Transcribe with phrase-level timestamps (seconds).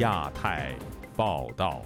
[0.00, 0.74] 亚太
[1.14, 1.82] 报道。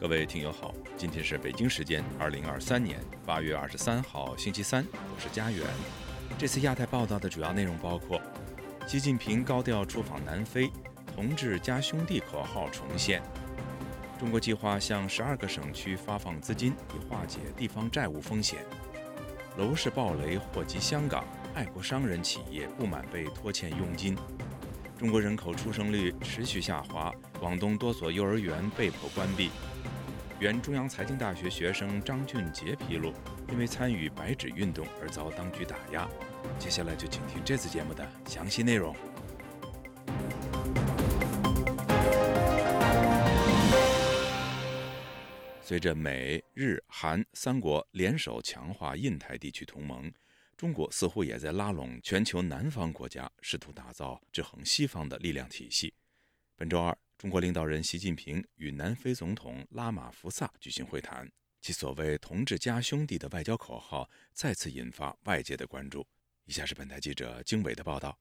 [0.00, 5.64] 各位听友好，今天是北京时间二零二三年八月二十三号星期三，我是佳远。
[6.36, 8.20] 这次亚太报道的主要内容包括：
[8.84, 10.68] 习近平高调出访南非，
[11.14, 13.20] 同志加兄弟口号重现；
[14.18, 18.58] 中国计划向十二个省区发放资金，以化解地方债务风险；
[19.56, 24.16] 楼市暴雷祸及香港，爱国商人企业不满被拖欠佣金；
[25.02, 29.50] 中国人口出生率持续下滑，广东多所幼儿园被迫关闭。
[30.38, 33.12] 原中央财经大学学生张俊杰披露，
[33.50, 36.08] 因为参与白纸运动而遭当局打压。
[36.56, 38.94] 接下来就请听这次节目的详细内容。
[45.60, 50.12] 随着美日韩三国联手强化印太地区同盟，
[50.56, 55.94] 中国似乎也在拉拢全球南方国家，试图打造制衡西方的力量体系。
[56.56, 56.96] 本周二。
[57.18, 66.04] 中国领导人习近平与南非总统拉马福萨举行会谈，其所谓“同志加兄弟”的外交口号再次引发外界的关注。
[66.46, 68.18] 以下是本台记者经纬的报道：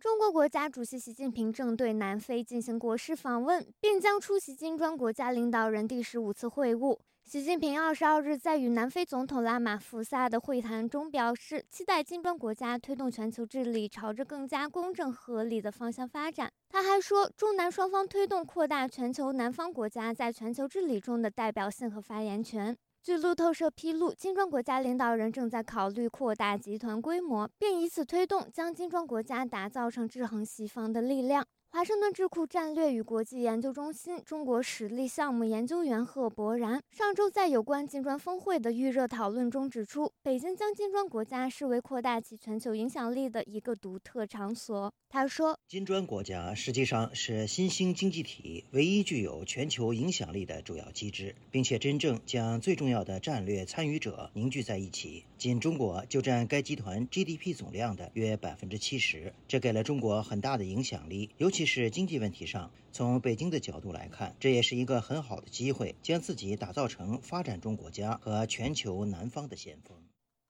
[0.00, 6.98] 中国国家主席习近平正对南非进行国事访问，并将出席金砖国家领导人第十五次会晤。
[7.30, 16.50] 习近平二十二日在与南非总统拉马福萨的会谈中表示，期待金砖国家推动全球治理朝着更加公正合理的方向发展。
[16.68, 22.76] 他还说，中南双方推动扩大全球南方国家在全球治理中的代表性和发言权。
[23.00, 31.46] 据路透社披露，金砖国家领导人正在考虑扩大集团规模，并以此推动将金砖国家打造成制衡西方的力量。
[31.72, 44.92] 华盛顿智库战略与国际研究中心中国实力项目研究员贺博然上周在有关金砖峰会的预热讨论中指出，北京将金砖国家视为扩大其全球影响力的一个独特场所。
[45.08, 55.24] 他说：“金砖国家实际上是新兴经济体唯一具有全球影响力的主要机制，并且真正将最重要的战略参与者凝聚在一起。
[55.36, 69.94] 仅中国就占该集团 GDP 总量的约百分之七十，这给了中国很大的影响力，尤其。”既是经济问题上，从北京的角度来看，这也是一个很好的机会，将自己打造成发展中国家和全球南方的先锋。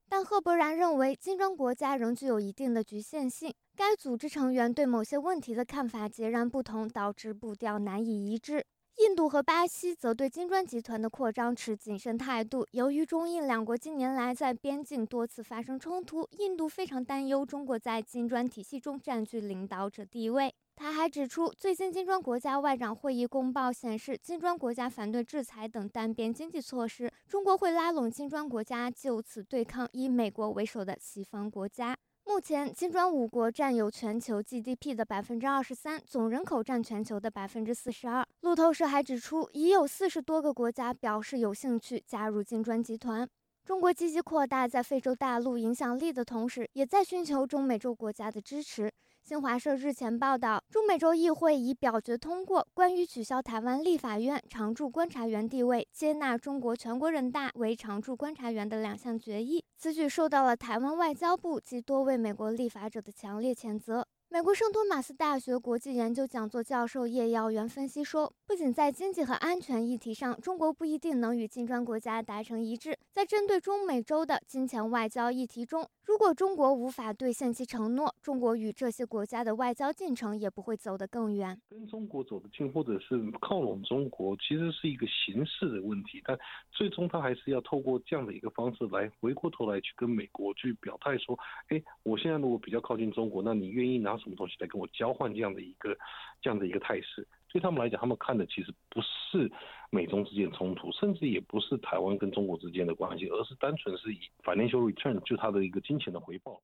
[0.09, 8.65] 但赫伯然认为，金砖国家仍具有一定的局限性，该组织成员对某些问题的看法截然不同，导致步调难以一致。
[8.97, 12.67] 印度和巴西则对金砖集团的扩张持谨慎态度。
[12.73, 20.55] 由于中印两国近年来在边境多次发生冲突，印度非常担忧中国在金砖体系中占据领导者地位。
[20.77, 31.97] 他还指出，最新金砖国家外长会议公报显示，金砖国家反对制裁等单边经济措施，中国会拉拢金砖国家，就此对抗以美国为首的西方国家。
[32.31, 38.25] 目前，金砖五国占有全球 GDP 的百分之二十三，总人口占全球的百分之四十二。
[38.43, 43.29] 路透社还指出，已有四十多个国家表示有兴趣加入金砖集团。
[43.65, 48.89] 中国积极扩大在非洲大陆影响力的同时，也在寻求中美洲国家的支持。
[49.23, 59.65] 新华社日前报道，中美洲议会已表决通过关于取消台湾立法院常驻观察员地位、接纳中国全国人大为常驻观察员的两项决议。
[59.77, 64.05] 此举受到了台湾外交部及多位美国立法者的强烈谴责。
[64.33, 81.61] 美国圣托马斯大学国际研究讲座教授叶耀元分析说，不仅在经济和安全议题上，中国不一定能与金砖国家达成一致，在针对中美洲的金钱外交议题中，如果中国无法兑现其承诺，中国与这些国家的外交进程也不会走得更远。
[81.69, 86.39] 跟中国走得近，或者是靠拢中国，其实是一个形式的问题，但
[86.71, 91.37] 最终他还是要透过这样的一个方式来回过头来去跟美国去表态说，
[91.71, 94.20] 哎，我现在如果比较靠近中国，那你愿意拿？
[94.21, 95.97] 什么东西来跟我交换这样的一个
[96.41, 97.27] 这样的一个态势？
[97.49, 99.51] 对他们来讲，他们看的其实不是
[99.91, 106.63] 美中之间冲突，甚至也不是台湾跟中国之间的关系，而是单纯是以 financial return 就他的一个金钱的回报。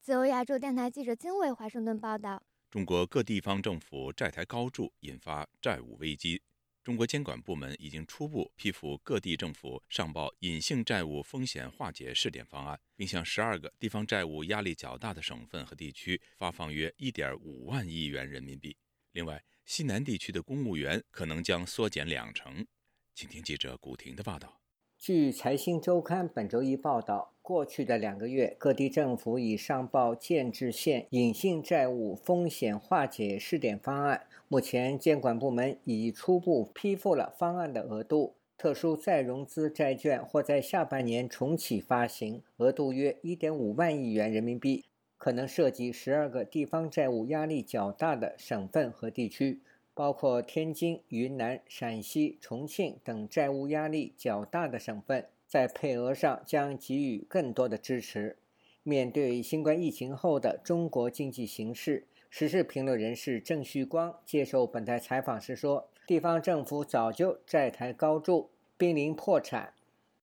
[0.00, 6.42] 自由亚洲电台记者金伟华盛顿报道：中国各地方政府债台高筑，引发债务危机。
[6.90, 18.76] 中国监管部门已经初步批复各地政府上报隐性债务风险化解试点方案，并向十二个地方债务压力较大的省份和地区发放约一点五万亿元人民币。
[19.12, 22.66] 另外，西南地区的公务员可能将缩减两成。
[23.14, 24.60] 请听记者古婷的报道。
[25.00, 34.26] 据财新周刊本周一报道，过去的两个月，各地政府已上报建制县隐性债务风险化解试点方案。
[34.46, 38.34] 目前，监管部门已初步批复了方案的额度。
[38.58, 44.84] 特殊再融资债券或在下半年重启发行，额度约1.5万亿元人民币。
[45.16, 49.60] 可能涉及十二个地方债务压力较大的省份和地区，
[50.00, 58.38] 包括天津、云南、陕西、重庆等债务压力较大的省份，在配额上将给予更多的支持。
[58.82, 69.74] 面对新冠疫情后的中国经济形势，时事评论人士郑旭光接受本台采访时说：“地方政府早就债台高筑，濒临破产。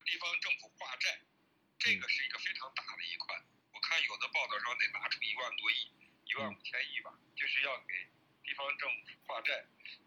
[0.03, 1.21] 地方政府化债，
[1.77, 3.35] 这个是一个非常大的一块。
[3.75, 5.93] 我看有的报道说得拿出一万多亿，
[6.25, 7.93] 一万五千亿吧，就是要给
[8.41, 9.06] 地方政府
[9.37, 9.53] 化债。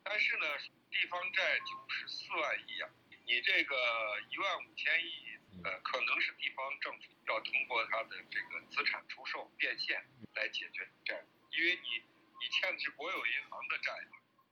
[0.02, 0.44] 但是呢，
[0.90, 2.90] 地方债九十四万亿啊，
[3.22, 3.76] 你这个
[4.26, 5.30] 一万五千亿。”
[5.62, 10.00] 呃，可能是地方政府要通过它的这个资产出售变现
[10.34, 12.00] 来解决债务，因为你
[12.40, 13.92] 你欠的是国有银行的债。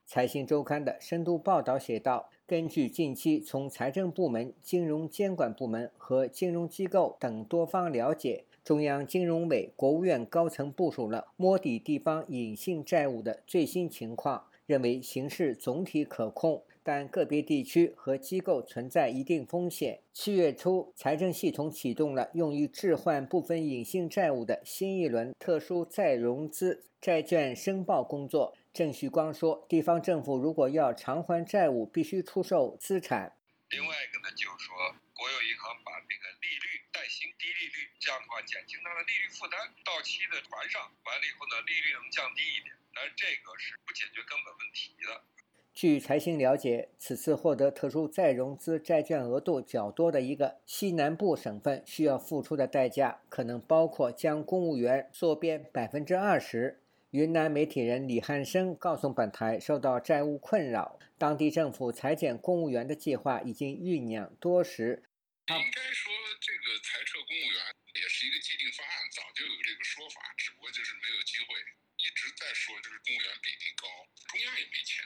[0.05, 16.63] 财新周刊的深度报道写道，根据近期从财政部门、金融监管部门和金融机构等多方了解，中央金融委、国务院高层部署了摸底地方隐性债务的最新情况，认为形势总体可控。
[16.81, 20.01] 但个别地区和机构存在一定风险。
[20.13, 28.55] 七月初，财政系统启动了用于置换部分隐性债务的新一轮特殊再融资债券申报工作。
[28.73, 33.35] 郑旭光说：“地方政府如果要偿还债务，必须出售资产。
[33.69, 34.73] 另外一个呢，就是说，
[35.13, 42.73] 国有银行把这个利率代行低利率，这样的话减轻它的利率负担，到期的还上，完了以后呢，利率能降低一点。
[42.99, 45.23] 但是这个是不解决根本问题的。”
[45.73, 56.81] 据财新了解，此次获得特殊再融资债券额度较多的一个西南部省份，需要付出的代价可能包括将公务员缩编百分之二十。
[57.11, 65.01] 云南媒体人李汉生告诉本台，受到债务困扰，当地政府裁减公务员的计划已经酝酿多时。
[65.47, 66.11] 应该说，
[66.41, 67.59] 这个裁撤公务员
[67.95, 71.55] 也是一个既定方案，早就有这个说法，只不过就是没有机会。
[72.09, 73.85] 一直在说，就是公务员比例高，
[74.33, 75.05] 中央也没钱。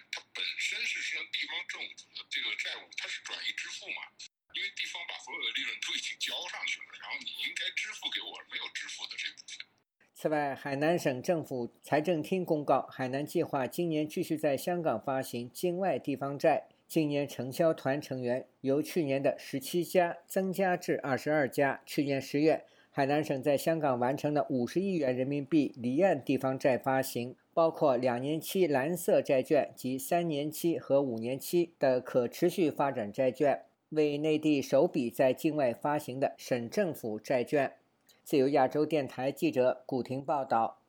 [0.56, 4.08] 是实际上，地方政府的这个债务，它是转移支付嘛？
[4.56, 9.68] 因为地方把所有的利润都已经交上去了，然后你应该支付给我没有支付的这部分。
[10.16, 21.84] 此外，海南省政府财政厅公告，海南计划今年继续在香港发行境外地方债，今年承销团成员由去年的十七家增加至二十二家。
[21.86, 22.66] 去年十月，
[22.96, 27.36] 海南省在香港完成了五十亿元人民币离岸地方债发行。
[27.52, 37.74] 包括两年期蓝色债券及三年期和五年期的可持续发展债券，为内地首笔在境外发行的省政府债券。
[38.24, 40.83] 自由亚洲电台记者古婷报道。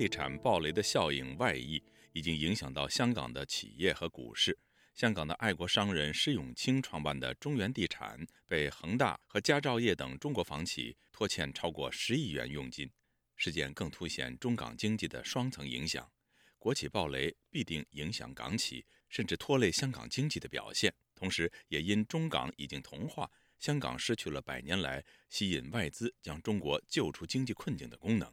[0.00, 1.82] 地产暴雷的效应外溢，
[2.14, 4.58] 已经影响到香港的企业和股市。
[4.94, 12.90] 香港的爱国商人施永青创办的中原地产被恒大和佳兆业等中国房企拖欠超过十亿元佣金。
[13.36, 16.10] 事件更凸显中港经济的双层影响：
[16.58, 28.32] 国企暴雷必定影响港企，甚至拖累香港经济的表现；同时，也因中港已经同化，香港失去了百年来吸引外资、将中国救出经济困境的功能。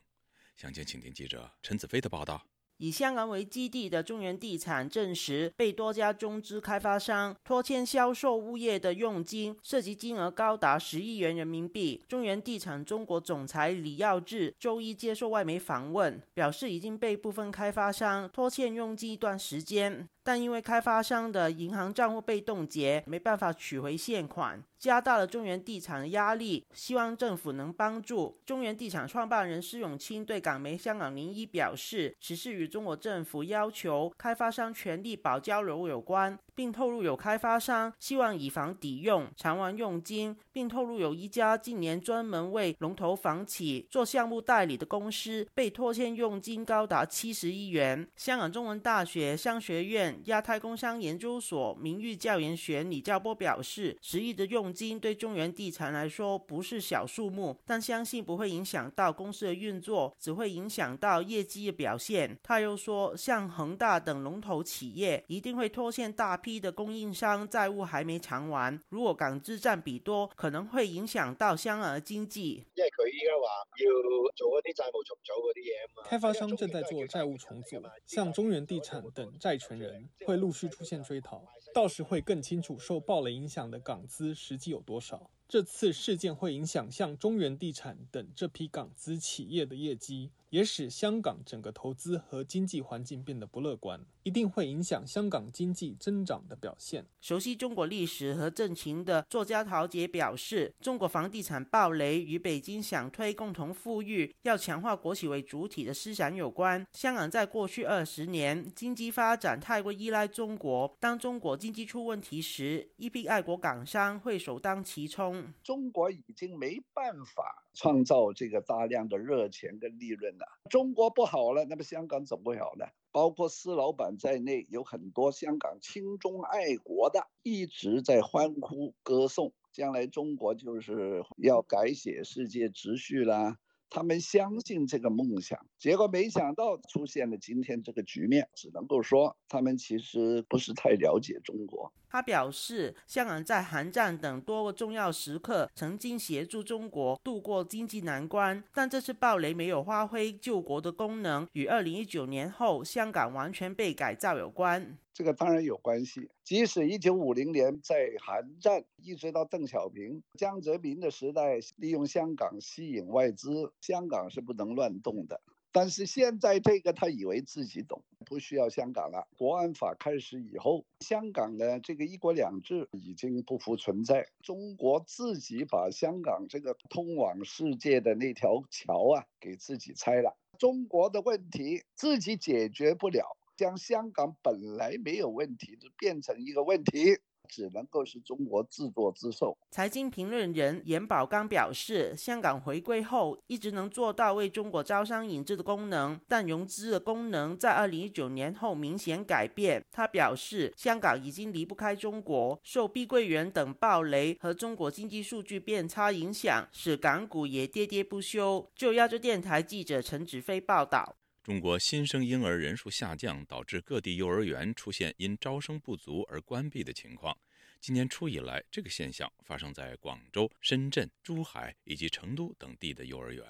[0.58, 2.42] 详情，请听记者陈子飞的报道。
[2.78, 12.04] 以香港为基地的中原地产证实，被多家中资开发商拖欠销售物业的佣金，涉及金额高达十亿元人民币。
[12.08, 20.08] 中原地产中国总裁李耀智周一接受外媒访问，表示已经被部分开发商拖欠佣金一段时间。
[20.28, 26.68] 但因为开发商的银行账户被冻结，没办法取回现款，加大了中原地产的压力。
[26.74, 28.38] 希望政府能帮助。
[28.46, 48.08] 中原地产创办人施永清对港媒《香港零一》表示，此事与中国政府要求开发商全力保交楼有关，并透露有开发商希望以房抵用偿还佣金，并透露有一家近年专门为龙头房企做项目代理的公司被拖欠佣金高达七十亿元。
[48.16, 50.20] 香港中文大学商学院。
[50.26, 62.36] 亚太工商研究所名誉教研学李教波表示，十亿的佣金对中原地产来说不是小数目，但相信不会影响到公司的运作，只会影响到业绩的表现。
[62.42, 66.36] 他又说，像恒大等龙头企业一定会拖欠大。
[66.48, 72.40] 批的供应商债务还没偿完，如果港资占比多，可能会影响到香港經濟。
[72.74, 76.04] 因為佢依家話要做嗰啲債務重組嗰啲嘢啊嘛。
[76.10, 85.30] 開發商正在做债务重组，像中原地产等债权人会陆续出现追讨，到时会更清楚受暴雷影响的港资实际有多少。
[85.50, 97.06] 这次事件会影响像中原地产等这批港资企业的業績，也使香港整个投资和经济环境变得不乐观，一定会影响香港经济增长的表现。
[97.20, 106.86] 熟悉中国历史和政情的作家陶杰表示，中国房地产暴雷与北京想推共同富裕、要强化国企为主体的思想有关。
[106.94, 115.54] 香港在过去二十年经济发展太过依赖中国，当中国经济出问题时，一批爱国港商会首当其冲。
[115.64, 120.48] 中国已经没办法创造这个大量的热钱跟利潤了。
[120.68, 122.88] 中国不好了，那么香港怎麼會好呢？
[123.12, 133.60] 包括施老板在内，有很多香港亲中爱国的一直在欢呼歌颂，将来中国就是要改写世界秩序啦。
[133.90, 141.94] 他们相信这个梦想，结果没想到出现了今天这个局面，只能够说他们其实不是太了解中国。
[142.10, 154.98] 他表示，香港在韩战等多个重要时刻曾经协助中国度过经济难关，但这次暴雷没有发挥救国的功能，与二零一九年后香港完全被改造有关。
[155.14, 165.42] 这个当然有关系，即使一九五零年在韩战，一直到邓小平、江泽民的时代，利用香港吸引外资，香港是不能乱动的。
[165.72, 169.28] 但是现在这个他以为自己懂，不需要香港了。
[169.38, 174.28] 国安法开始以后，香港的这个一国两制已经不复存在。
[174.44, 180.38] 中国自己把香港这个通往世界的那条桥啊，给自己拆了。
[180.60, 187.20] 中国的问题自己解决不了，将香港本来没有问题的变成一个问题。
[187.48, 189.58] 只能够是中国自作自受。
[189.72, 199.84] 财经评论人严宝刚表示，香港回归后一直能做到为中国招商引资的功能，但融资的功能在二零一九年后明显改变。
[199.92, 208.70] 他表示，香港已经离不开中国，受碧桂园等暴雷和中国经济数据变差影响，使港股也跌跌不休。
[208.76, 211.16] 就亚洲电台记者陈子飞报道。
[211.48, 217.38] 中国新生婴儿人数下降，导致各地幼儿园出现因招生不足而关闭的情况。
[217.80, 223.46] 今年初以来，这个现象发生在广州、深圳、珠海以及成都等地的幼儿园。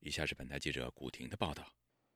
[0.00, 1.62] 以下是本台记者古婷的报道：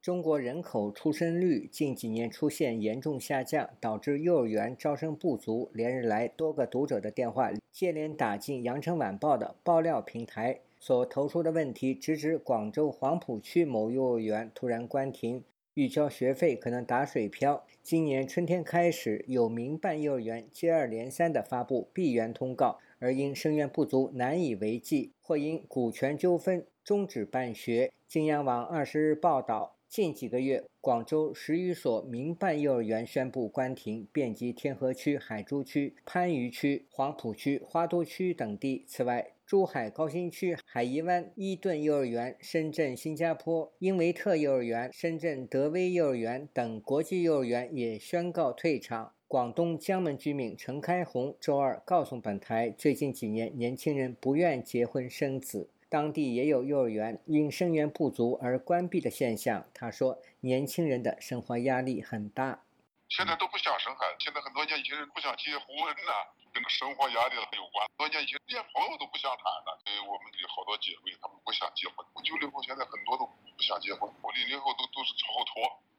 [0.00, 5.70] 中国人口出生率近几年出现严重下降，导致幼儿园招生不足。
[5.74, 10.62] 连日来，多个读者的电话接连打进《羊城晚报》的爆料平台。
[10.78, 15.42] 所投出的问题，直指广州黄埔区某幼儿园突然关停，
[15.74, 17.64] 预交学费可能打水漂。
[17.82, 27.92] 今年春天开始，有民办幼儿园接二连三地发布闭园通告，而因生源不足难以为继，或因股权纠纷终止办学。
[28.08, 38.84] 京央网二十日报道，近几个月，广州十余所民办幼儿园宣布关停，遍及天河区、海珠区、番禺区、黄埔区、花都区等地。
[38.86, 49.12] 此外，珠海高新区海怡湾伊顿幼儿园、深圳新加坡英维特幼儿园、深圳德威幼儿园等国际幼儿园也宣告退场。
[49.28, 59.66] 广东江门居民陈开红周二告诉本台，最近几年年轻人不愿结婚生子，当地也有幼儿园因生源不足而关闭的现象。
[59.72, 62.64] 他说，年轻人的生活压力很大。
[63.08, 66.34] 现在都不想生孩子，现在很多年轻人不想结婚了。
[66.56, 67.84] 跟生活压力有关。
[67.84, 69.76] 很，多年前连朋友都不想谈了。
[69.84, 72.00] 所以我们有好多姐妹，她们不想结婚。
[72.16, 75.44] 我九零后现在很多都不想结婚，我零零后都都是朝後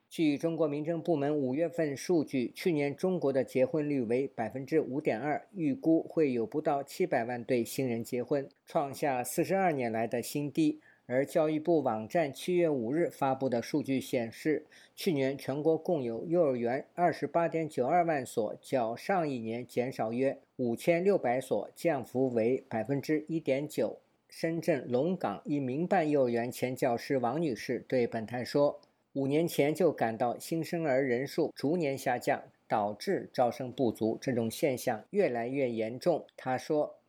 [0.10, 0.38] 据。
[0.38, 10.80] 中国民政部门五月份数据，去年中国的结婚率为百分之五点二，预估会有不到七百万对新人结婚，创下四十二年来的新低。
[11.10, 24.00] 而教育部网站七月五日发布的数据显示，去年全国共有幼儿园二十八点九二万所，较上一年减少约五千六百所，降幅为百分之一点九。
[24.28, 28.78] 深圳龙岗一民办幼儿园前教师王女士对本台说
[29.18, 37.00] ：“五年前就感到新生儿人数逐年下降，导致招生不足，这种现象越来越严重。”他说。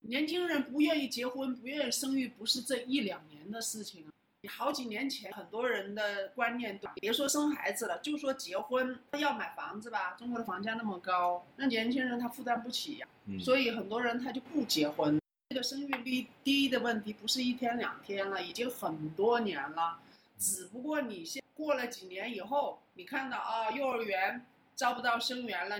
[0.00, 4.06] 年轻人不愿意结婚，不愿意生育，不是这一两年的事情。
[4.48, 10.16] 好几年前，很多人的观念都別說生孩子了，就说结婚要买房子吧。
[10.18, 13.06] 中国的房价那么高，那年轻人他负担不起呀，
[13.38, 15.20] 所以很多人他就不结婚。
[15.50, 19.98] 这个生育率低的问题不是一天两天了，已经很多年了。
[20.38, 25.76] 只不过你现过了几年以后，你看到啊，幼儿园招不到生源了。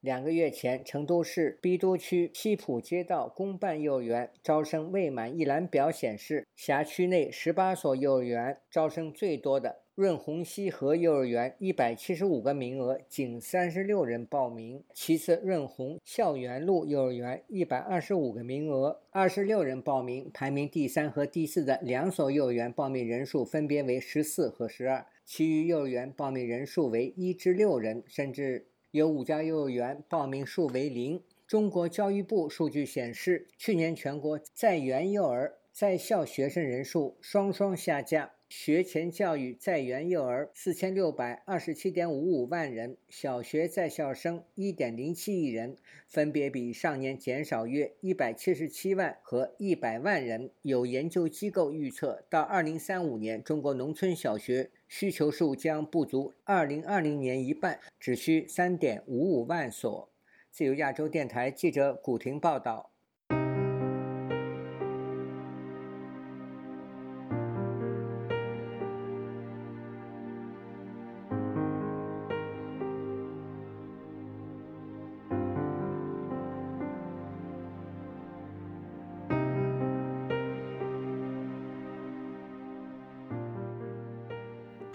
[0.00, 20.30] 两个月前，成都市郫都区西浦街道公办幼儿园招生未满一览表显示，辖区内十八所幼儿园招生最多的润红西河幼儿园一百七十五个名额，仅三十六人报名；其次，润红校园路幼儿园一百二十五个名额，二十六人报名。
[20.32, 28.68] 排名第三和第四的两所幼儿园报名人数分别为十四和十二，其余幼儿园报名人数为一至六人，甚至。
[28.92, 31.20] 有五家幼儿园报名数为零。
[31.44, 45.76] 中国教育部数据显示，去年全国在园幼儿在校学生人数双双下降，学前教育在园幼儿四千六百二十七点五五万人，小学在校生一点零七亿人，
[46.06, 50.50] 分别比上年减少约一百七十七万和一百万人。
[50.62, 54.70] 有研究机构预测，到二零三五年，中国农村小学。
[54.88, 60.10] 需求数将不足二零二零年一半，只需三点五五万所。
[60.50, 62.90] 自由亚洲电台记者古婷报道。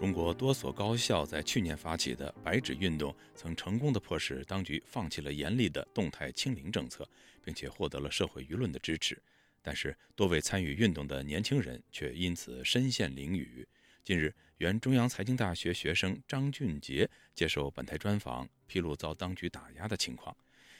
[0.03, 7.07] 中国多所高校在去年发起的“白纸运动”曾成功的迫使当局放弃了严厉的动态清零政策，
[7.41, 9.17] 并且获得了社会舆论的支持。
[9.61, 13.65] 但是，多位参与运动的年轻人却因此身陷囹圄。
[14.03, 20.35] 近日，原中央财经大学学生张俊杰接受本台专访，披露遭当局打压的情况。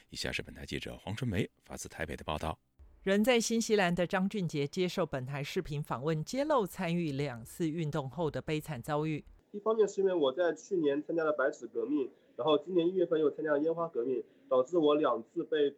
[0.10, 2.60] 以下是本台记者黄春梅发自台北的报道。
[3.04, 9.22] 人在新西兰的张俊杰接受本台视频访问，揭露参与两次运动后的悲惨遭遇。
[9.52, 15.76] 一方面是因为我在去年参加了白纸革命，然后今年一月份又参加了烟花革命，导致我两次被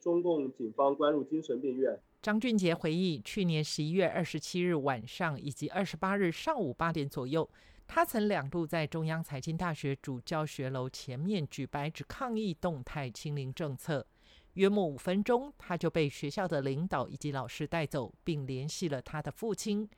[0.00, 2.00] 中共警方关入精神病院。
[2.22, 7.46] 张俊杰回忆，去年十一月二十七日晚上以及二十八日上午八点左右，
[7.86, 14.06] 他曾两度在中央财经大学主教学楼前面举白纸抗议动态清零政策。
[14.54, 19.88] 约莫五分钟，他就被学校的领导以及老师带走，并联系了他的父亲。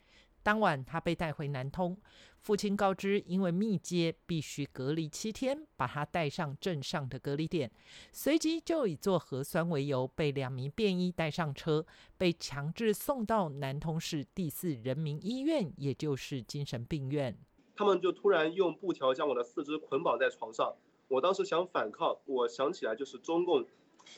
[0.43, 1.97] 当晚，他被带回南通，
[2.39, 7.69] 父亲告知，因为密接必须隔离七天，把他带上镇上的隔离点，
[8.13, 11.85] 随即就以做核酸为由，被两名便衣带上车，
[12.17, 17.37] 被强制送到南通市第四人民医院，也就是精神病院。
[17.75, 20.77] 他们就突然用布条将我的四肢捆绑在床上，
[21.09, 23.67] 我当时想反抗，我想起来就是中共。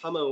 [0.01, 0.23] 他们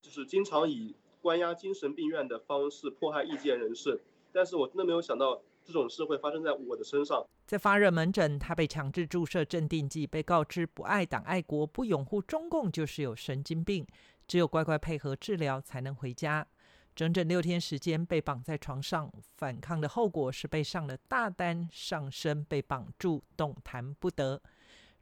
[0.00, 4.02] 就是经常以关押精神病院的方式迫害异见人士，
[4.32, 7.24] 但是我真的没有想到这种事会发生在我的身上。
[7.46, 13.86] 在发热门诊，他被强制注射镇定剂，被告知不爱党爱国、不拥护中共就是有神经病，
[14.26, 16.46] 只有乖乖配合治疗才能回家。
[16.94, 24.42] 整整六天时间被绑在床上，反抗的后果是被上了大单，上身被绑住，动弹不得。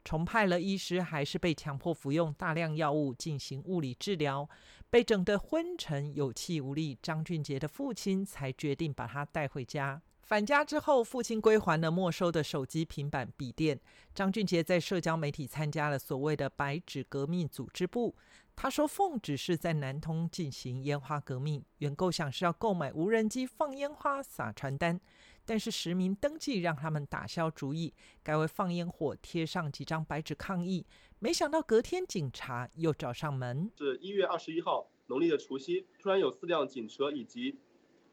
[0.03, 4.49] 重派了医师，还是被强迫服用大量药物进行物理治疗，
[4.89, 6.97] 被整得昏沉、有气无力。
[7.01, 10.01] 张俊杰的父亲才决定把他带回家。
[10.21, 13.79] 返家之后，父亲归还了没收的手机、平板、笔电。
[14.15, 18.15] 张俊杰在社交媒体参加了所谓的“白纸革命”组织部。
[18.55, 24.99] 他说：“奉旨是在南通进行烟花革命，原构想是要购买无人机放烟花、撒传单。”
[25.45, 30.85] 但是实名登记让他们打消主意，改为放烟火，贴上几张白纸抗议。
[31.19, 33.71] 没想到隔天警察又找上门。
[33.77, 37.59] 是一月二十一号，农历的除夕，突然有四辆警车以及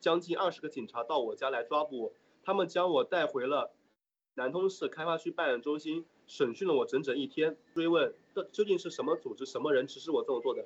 [0.00, 2.12] 将近二十个警察到我家来抓捕我。
[2.42, 3.72] 他们将我带回了
[4.34, 10.64] 南通市开发区办案中心，审讯了我整整一天，追问这究竟是什么组织、什么人指使我这么做的。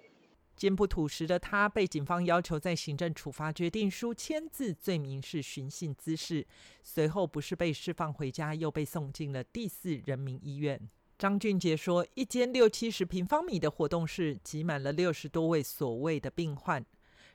[0.55, 6.47] 坚不吐实的他，被警方要求在行政处罚决定书签字，罪名是寻衅滋事。
[6.83, 10.81] 随后不是被释放回家，又被送进了第四人民医院。
[11.19, 16.85] 张俊杰说：“一间六七十平方米的活动室，挤满了六十多位所谓的病患，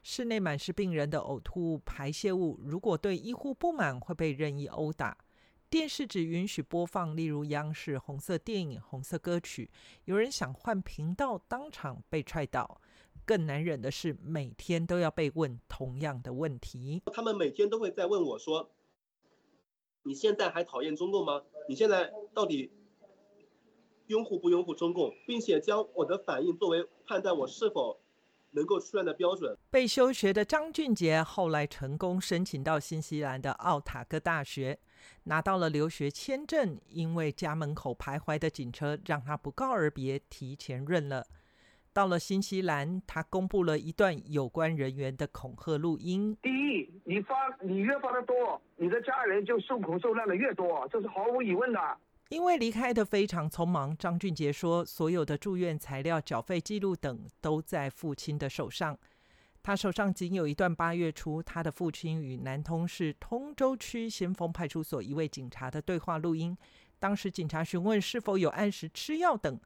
[0.03, 2.59] 室内满是病人的呕吐物、排泄物。
[2.63, 5.17] 如果对医护不满，会被任意殴打。
[5.69, 9.69] 电视只允许播放，例如央视红色电影、红色歌曲。
[10.05, 12.79] 有人想换频道，当场被踹倒。”
[13.27, 17.01] 更难忍的是，每天都要被问同样的问题。
[17.13, 18.71] 他们每天都会在问我说
[20.03, 21.43] ：“你现在还讨厌中共吗？
[21.67, 22.71] 你现在到底
[24.05, 25.13] 拥护不拥护中共？
[25.27, 27.99] 并且将我的反应作为判断我是否
[28.51, 29.57] 能够出院的标准。
[29.69, 34.79] 被休学的张俊杰后来成功申请到新西兰的奥塔哥大学，
[35.25, 36.79] 拿到了留学签证。
[36.87, 41.27] 因为家门口徘徊的警车让他不告而别，提前认了。
[41.97, 46.37] 到了新西兰，他公布了一段有关人员的恐吓录音。
[46.43, 51.79] 第一，你发你越发的多，你的家人就受苦受难的越多，这是毫无疑问的。
[52.29, 58.95] 因为离开的非常匆忙，张俊杰说，所有的住院材料、缴费记录等都在父亲的手上。
[59.63, 66.55] 他手上仅有一段八月初他的父亲与南通市通州区先锋派出所一位警察的对话录音。
[66.99, 69.59] 当时警察询问是否有按时吃药等。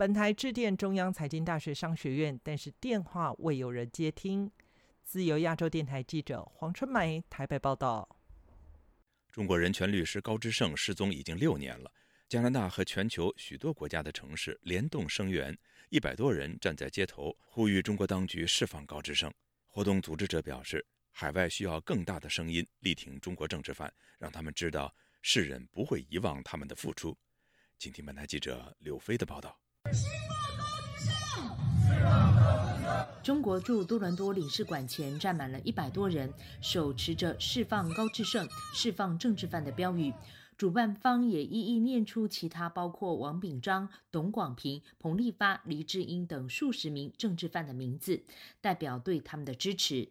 [0.00, 4.50] 本台致电中央财经大学商学院，但是电话未有人接听。
[5.04, 8.08] 自由亚洲电台记者黄春梅台北报道。
[9.30, 11.92] 中国人权律师高志胜失踪已经六年了。
[12.30, 15.54] 加拿大和全球许多国家的城市联动声援，
[15.90, 19.30] 一百多人站在街头呼吁中国当局释放高志胜。
[19.66, 27.14] 活动组织者表示，海外需要更大的声音力挺中国政治犯，让他们知道世人不会遗忘他们的付出。
[27.78, 29.54] 请听本台记者柳飞的报道。
[33.22, 40.12] 中国驻多伦多领事馆前站满了一百多人，手持着“释放高志胜，释放政治犯”的标语。
[40.56, 48.22] 主办方也一一念出其他包括王炳章、董广平、彭立发、黎智英等数十名政治犯的名字，
[48.60, 50.08] 代表对他们的支持。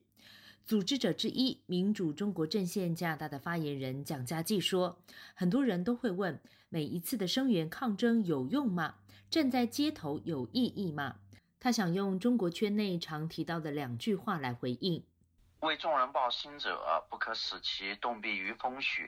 [0.66, 5.00] 组织者之一民主中国阵线加拿大的发言人蒋家骥说
[5.36, 8.96] ：“很多人都会问，每一次的声援抗争有用吗？”
[9.30, 11.18] 站在街头有意义吗？
[11.60, 15.06] 他想用中国圈内常提到的两句话来回应：
[15.60, 19.06] 为众人抱薪者，不可使其冻毙于风雪；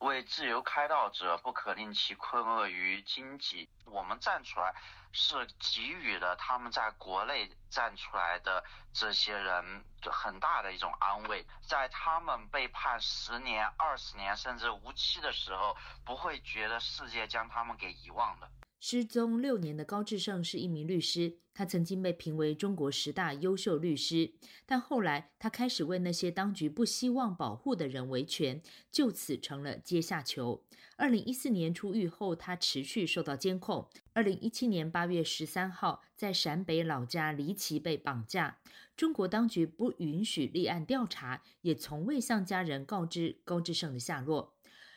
[0.00, 3.66] 为自由开道者，不可令其困厄于荆棘。
[3.86, 4.74] 我们站出来，
[5.12, 18.50] 是给予了他们在国内站出来的这些人很大的一种安慰，在他们被判十年、二十年甚至无期的时候，不会觉得世界将他们给遗忘的。
[18.88, 30.62] 失踪六年的高志胜是一名律师，他曾经被评为中国十大优秀律师，但后来他开始为那些当局不希望保护的人维权，就此成了阶下囚。
[30.96, 33.88] 二零一四年出狱后，他持续受到监控。
[34.12, 38.58] 二零一七年八月十三号，在陕北老家离奇被绑架，
[38.96, 44.55] 中国当局不允许立案调查，也从未向家人告知高志胜的下落。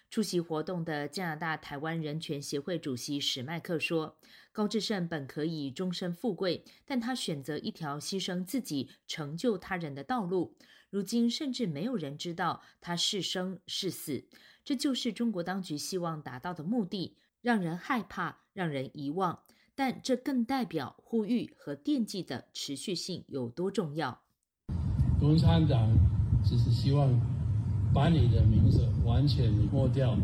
[0.09, 4.17] 出席活动的加拿大台湾人权协会主席史麦克说
[4.51, 10.55] ：“高志胜本可以终身富贵，但他选择一条牺牲自己、成就他人的道路。
[10.89, 14.25] 如今，甚至没有人知道他是生是死。
[14.65, 19.43] 这就是中国当局希望达到的目的：让人害怕，让人遗忘。
[19.75, 24.23] 但这更代表呼吁和惦记的持续性有多重要。
[25.19, 25.87] 共产党
[26.43, 27.13] 只是希望。”
[27.93, 30.15] 把你的名字完全抹掉，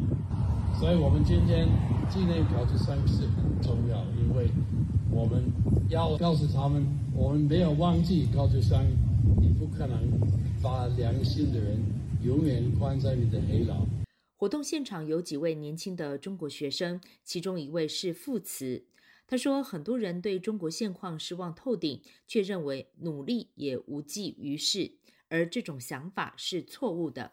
[0.79, 1.67] 所以我们今天
[2.09, 4.49] 纪念高志胜是很重要，因为
[5.11, 5.43] 我们
[5.89, 8.85] 要告诉他们，我们没有忘记高志胜，
[9.41, 9.97] 你不可能
[10.61, 11.79] 把良心的人
[12.23, 13.85] 永远关在你的黑牢。
[14.37, 18.85] 活动现场有几位年轻的中国学生，其中一位是副词，
[19.25, 24.91] 他说：“很多人对中国现况失望透顶，却认为努力也无济于事，
[25.29, 27.31] 而这种想法是错误的。”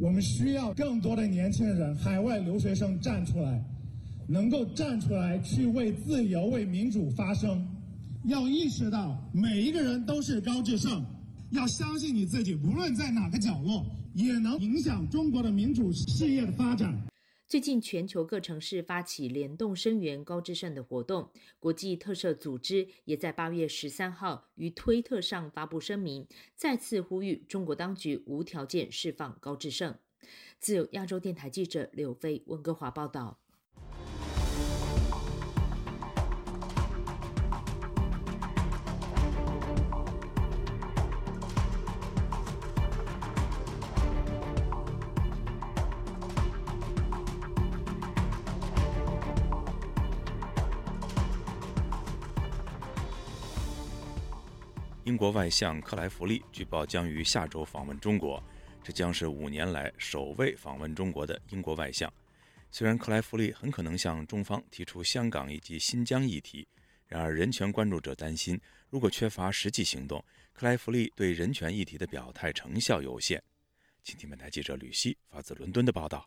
[0.00, 3.64] 我们需要更多的年轻人、海外留学生站出来，
[4.28, 7.66] 能够站出来去为自由、为民主发声。
[8.24, 11.04] 要意识到每一个人都是高智胜，
[11.50, 16.96] 要相信你自己，无论在哪个角落，也能影响中国的民主事业的发展。
[17.48, 29.96] 最近，全球各城市发起联动声援高志胜的活动，国际特赦组织也在八月十三号于推特上发布声明，再次呼吁中国当局无条件释放高志胜。
[30.60, 33.40] 自由亚洲电台记者刘飞温哥华报道。
[55.18, 58.40] 国外相克莱弗利据报将于下周访问中国，
[58.84, 62.10] 这将是五年来首位访问中国的英国外相。
[62.70, 66.68] 虽然克莱弗利很可能向中方提出香港以及新疆议题，
[67.08, 73.42] 然而人权关注者担心，如果缺乏实际行动，克莱弗利对人权议题的表态成效有限。
[74.04, 76.24] 请听本台记者吕希发自伦敦的报道。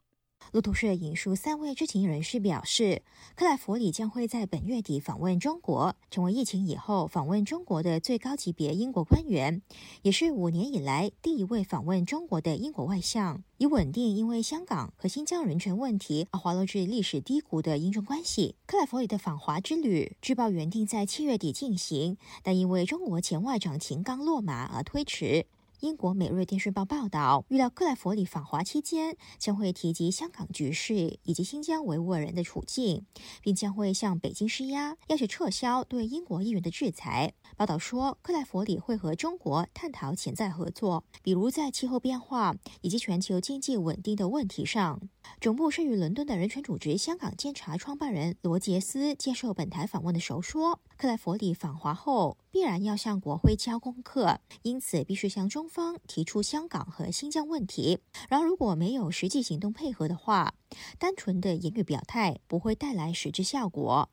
[0.51, 3.03] 路透社引述三位知情人士表示，
[3.35, 9.61] 克莱弗里将会在本月底访问中国，成为疫情以后访问中国的最高级别英国官员，
[10.01, 18.55] 也是五年以来第一位访问中国的英国外相，以稳定因为香港和新疆人权问题而滑落至历史低谷的英中关系。
[18.65, 25.45] 克莱弗里的访华之旅，据报原定在七月底进行，但因为中国前外长秦刚落马而推迟。
[25.81, 33.03] 英国《每日电讯报》报道，预料克莱弗里访华期间将会提及香港局势以及新疆维吾尔人的处境，
[33.41, 37.33] 并将会向北京施压，要求撤销对英国议员的制裁。
[37.57, 45.01] 报道说，克莱弗里会和中国探讨潜在合作，比如在气候变化以及全球经济稳定的问题上。
[45.39, 57.97] 总部设于伦敦的人权组织香港监察创办人罗杰斯接受本台访问的时候说：“克莱弗里访华后必然要向国会交功课，因此必须向中方提出香港和新疆问题。
[58.29, 60.53] 然而，如果没有实际行动配合的话，
[60.99, 64.11] 单纯的言语表态不会带来实质效果。”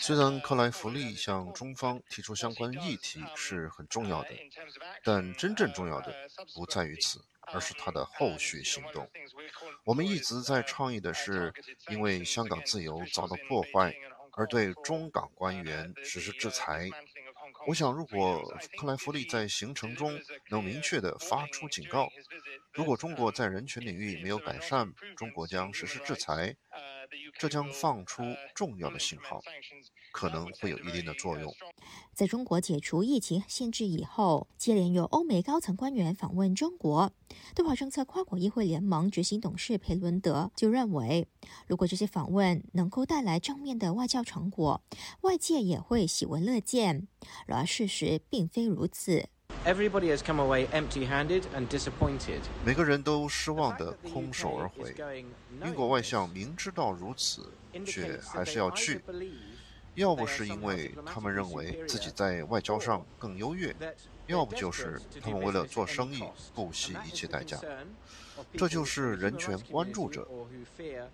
[0.00, 4.28] 虽然克莱弗利向中方提出相关议题是很重要的，
[5.02, 6.14] 但真正重要的
[6.54, 7.20] 不在于此，
[7.52, 9.08] 而是他的后续行动。
[9.84, 11.52] 我们一直在倡议的是，
[11.88, 13.94] 因为香港自由遭到破坏，
[14.32, 16.88] 而对中港官员实施制裁。
[17.66, 18.42] 我想，如果
[18.78, 20.18] 克莱弗利在行程中
[20.50, 22.08] 能明确地发出警告，
[22.72, 26.56] 如果中国在人权领域没有改善，中国将实施制裁，
[27.38, 28.22] 这将放出
[28.54, 29.42] 重要的信号，
[30.12, 31.52] 可能会有一定的作用。
[32.12, 37.12] 在中国解除疫情限制以后，接连有欧美高层官员访问中国。
[37.54, 41.28] 对华政策跨国议会联盟执行董事裴伦德就认为，
[41.68, 44.82] 如果这些访问能够带来正面的外交成果，
[45.20, 47.06] 外界也会喜闻乐见。
[47.46, 49.28] 然而，事实并非如此。
[49.64, 52.40] Everybody has come away empty-handed and disappointed.
[52.64, 54.94] 每个人都失望的空手而回。
[55.64, 57.52] 英国外相明知道如此，
[57.86, 59.00] 却还是要去。
[59.98, 63.74] 要不是因为他们认为自己在外交上更优越，
[64.28, 66.22] 要不就是他们为了做生意
[66.54, 67.58] 不惜一切代价。
[68.52, 70.28] 这就是人权关注者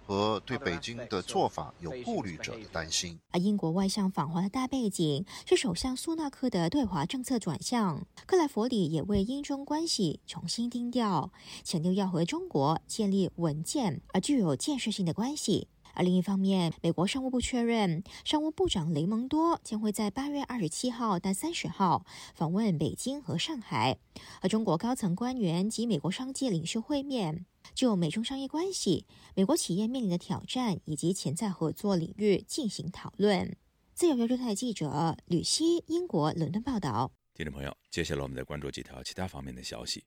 [0.07, 3.19] 和对北京的做法有顾虑者的担心。
[3.31, 15.69] 而英国外相访华的大背景是首相苏纳克的对华政策转向，克莱弗里也为英中关系重新定调，强调要和中国建立稳健而具有建设性的关系。
[15.95, 22.05] 而另一方面，美国商务部确认，商务部长雷蒙多将会在八月二十七号到三十号
[22.35, 23.99] 访问北京和上海，
[24.41, 33.57] 和中国高层官员及美国商界领袖会面，就美中商业关系、美国企业面临的挑战以及潜在合作领域进行讨论。
[33.95, 37.13] 自由亚洲台记者吕希，英国伦敦报道。
[37.33, 40.05] 听众朋友，接下来我们再关注几条其他方面的消息。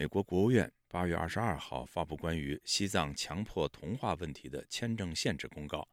[0.00, 5.86] 美国国务院八月二十二号发布关于西藏强迫同化问题的签证限制公告。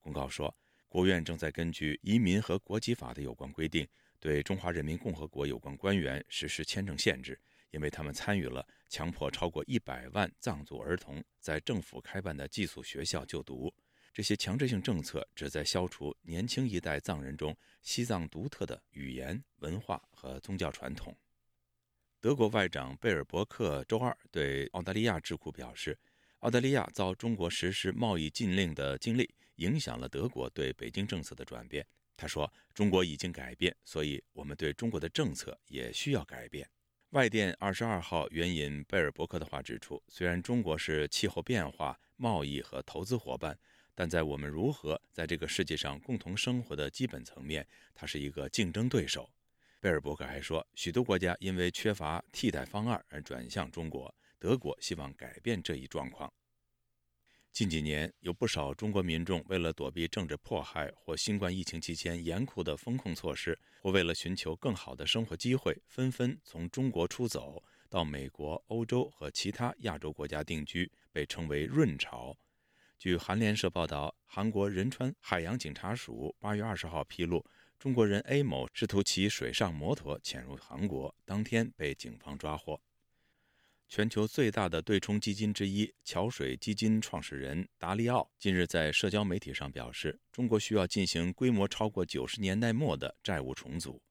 [0.00, 0.56] 公告说，
[0.88, 3.86] 国务院正在根据移民和国籍法的有关规定，
[4.18, 7.38] 对中华人民共和国有关官员实施签证限制，
[7.70, 13.70] 因为他们参与了强迫超过一百万藏族儿童在政府开办的寄宿学校就读。
[14.14, 21.14] 这些强制性政策旨在消除年轻一代藏人中西藏独特的语言、文化和宗教传统。
[22.22, 25.98] 德国外长贝尔伯克周二对澳大利亚智库表示，
[26.40, 31.86] 澳大利亚遭中国实施贸易禁令的经历影响了德国对北京政策的转变。
[32.18, 36.68] 他说：“中国已经改变，所以我们对中国的政策也需要改变。”
[37.12, 43.58] 外电二十二号援引贝尔伯克的话指出，虽然中国是气候变化、贸易和投资伙伴，
[43.94, 49.30] 但在我们如何在这个世界上共同生活的基本层面，它是一个竞争对手。
[49.80, 54.14] 贝尔伯克还说，许多国家因为缺乏替代方案而转向中国。
[54.38, 56.30] 德国希望改变这一状况。
[57.50, 72.36] 近几年，有不少中国民众为了躲避政治迫害或新冠疫情期间严酷的风控措施，或为了寻求更好的生活机会，纷纷从中国出走到美国、欧洲和其他亚洲国家定居，被称为“润潮”。
[72.98, 77.42] 据韩联社报道，韩国仁川海洋警察署八月二十号披露。
[77.80, 82.78] 中国人 A 某试图骑水上摩托潜入韩国，当天被警方抓获。
[83.88, 94.02] 全球最大的对冲基金之一桥水基金创始人达利奥近日在社交媒体上表示，中国需要进行规模超过九十年代末的债务重组。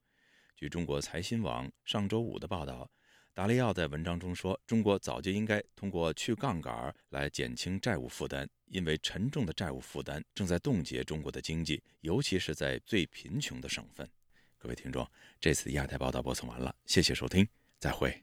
[0.55, 2.89] 据中国财新网上周五的报道。
[3.33, 14.09] 达利奥在文章中说：“中国早就应该通过去杠杆来减轻债务负担，因为沉重的债务负担正在冻结中国的经济，尤其是在最贫穷的省份。”
[14.59, 17.47] 各位听众，这次亚太报道播送完了，谢谢收听，
[17.79, 18.21] 再会。